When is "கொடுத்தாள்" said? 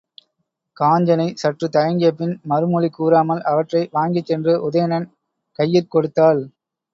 5.87-6.41